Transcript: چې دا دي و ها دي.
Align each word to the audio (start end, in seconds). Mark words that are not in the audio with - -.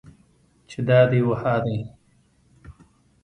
چې 0.69 0.79
دا 0.87 0.99
دي 1.11 1.19
و 1.23 1.29
ها 1.41 1.55
دي. 1.65 1.77